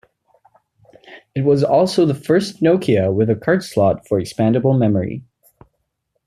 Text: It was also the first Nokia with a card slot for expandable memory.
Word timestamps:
It 1.35 1.41
was 1.43 1.63
also 1.63 2.07
the 2.07 2.15
first 2.15 2.59
Nokia 2.59 3.13
with 3.13 3.29
a 3.29 3.35
card 3.35 3.63
slot 3.63 4.07
for 4.07 4.19
expandable 4.19 4.75
memory. 4.75 5.23